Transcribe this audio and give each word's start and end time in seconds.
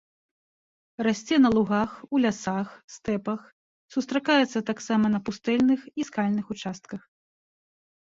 Расце 1.07 1.35
на 1.43 1.49
лугах, 1.55 1.91
у 2.15 2.21
лясах, 2.23 2.69
стэпах, 2.93 3.41
сустракаецца 3.97 4.59
таксама 4.71 5.05
на 5.17 5.21
пустэльных 5.29 5.79
і 6.03 6.07
скальных 6.09 6.45
участках. 6.57 7.01